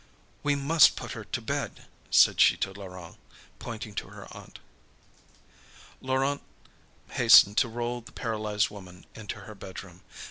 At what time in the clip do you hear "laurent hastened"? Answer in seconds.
6.01-7.59